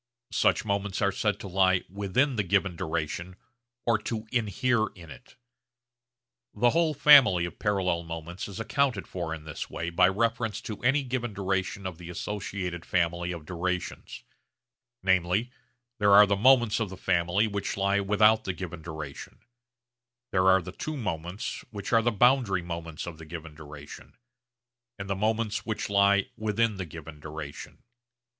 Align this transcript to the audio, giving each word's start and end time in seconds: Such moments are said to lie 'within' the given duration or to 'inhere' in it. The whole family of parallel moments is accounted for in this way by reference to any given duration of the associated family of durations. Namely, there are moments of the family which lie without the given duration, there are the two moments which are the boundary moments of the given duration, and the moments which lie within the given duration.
Such 0.31 0.65
moments 0.65 0.99
are 1.03 1.11
said 1.11 1.39
to 1.41 1.47
lie 1.47 1.83
'within' 1.87 2.35
the 2.35 2.41
given 2.41 2.75
duration 2.75 3.35
or 3.85 3.99
to 3.99 4.25
'inhere' 4.31 4.87
in 4.95 5.11
it. 5.11 5.35
The 6.55 6.71
whole 6.71 6.95
family 6.95 7.45
of 7.45 7.59
parallel 7.59 8.01
moments 8.01 8.47
is 8.47 8.59
accounted 8.59 9.07
for 9.07 9.31
in 9.31 9.43
this 9.43 9.69
way 9.69 9.91
by 9.91 10.07
reference 10.07 10.59
to 10.61 10.81
any 10.81 11.03
given 11.03 11.35
duration 11.35 11.85
of 11.85 11.99
the 11.99 12.09
associated 12.09 12.83
family 12.83 13.31
of 13.31 13.45
durations. 13.45 14.23
Namely, 15.03 15.51
there 15.99 16.13
are 16.13 16.25
moments 16.25 16.79
of 16.79 16.89
the 16.89 16.97
family 16.97 17.45
which 17.45 17.77
lie 17.77 17.99
without 17.99 18.43
the 18.45 18.53
given 18.53 18.81
duration, 18.81 19.39
there 20.31 20.47
are 20.49 20.63
the 20.63 20.71
two 20.71 20.97
moments 20.97 21.63
which 21.69 21.93
are 21.93 22.01
the 22.01 22.09
boundary 22.11 22.63
moments 22.63 23.05
of 23.05 23.19
the 23.19 23.25
given 23.27 23.53
duration, 23.53 24.17
and 24.97 25.07
the 25.07 25.15
moments 25.15 25.63
which 25.63 25.91
lie 25.91 26.27
within 26.35 26.77
the 26.77 26.87
given 26.87 27.19
duration. 27.19 27.83